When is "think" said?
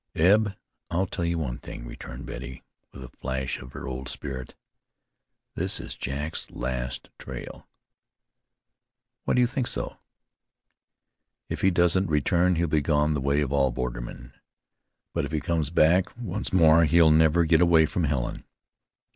9.45-9.67